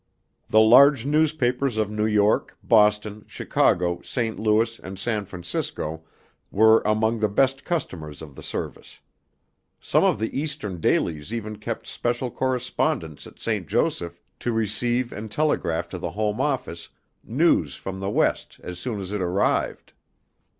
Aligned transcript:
The 0.49 0.59
large 0.59 1.05
newspapers 1.05 1.77
of 1.77 1.91
New 1.91 2.07
York, 2.07 2.57
Boston, 2.63 3.23
Chicago, 3.27 4.01
St. 4.01 4.39
Louis, 4.39 4.79
and 4.79 4.97
San 4.97 5.25
Francisco 5.25 6.03
were 6.49 6.81
among 6.87 7.19
the 7.19 7.29
best 7.29 7.63
customers 7.63 8.23
of 8.23 8.33
the 8.35 8.41
service. 8.41 8.99
Some 9.79 10.03
of 10.03 10.17
the 10.17 10.35
Eastern 10.35 10.79
dailies 10.79 11.31
even 11.31 11.57
kept 11.57 11.85
special 11.85 12.31
correspondents 12.31 13.27
at 13.27 13.39
St. 13.39 13.67
Joseph 13.67 14.19
to 14.39 14.51
receive 14.51 15.13
and 15.13 15.29
telegraph 15.29 15.87
to 15.89 15.99
the 15.99 16.09
home 16.09 16.41
office 16.41 16.89
news 17.23 17.75
from 17.75 17.99
the 17.99 18.09
West 18.09 18.59
as 18.63 18.79
soon 18.79 18.99
as 18.99 19.11
it 19.11 19.21
arrived. 19.21 19.93